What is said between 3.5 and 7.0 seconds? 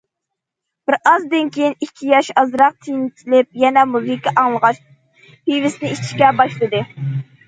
يەنە مۇزىكا ئاڭلىغاچ پىۋىسىنى ئىچىشكە باشلىدى.